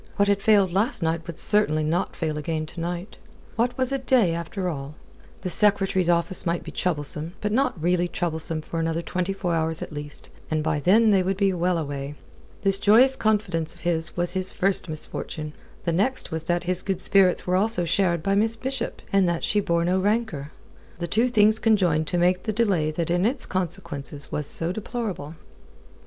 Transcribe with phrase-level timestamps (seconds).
[0.15, 3.19] What had failed last night would certainly not fail again to night.
[3.55, 4.95] What was a day, after all?
[5.41, 9.83] The Secretary's office might be troublesome, but not really troublesome for another twenty four hours
[9.83, 12.15] at least; and by then they would be well away.
[12.63, 15.53] This joyous confidence of his was his first misfortune.
[15.85, 19.43] The next was that his good spirits were also shared by Miss Bishop, and that
[19.43, 20.51] she bore no rancour.
[20.97, 25.35] The two things conjoined to make the delay that in its consequences was so deplorable.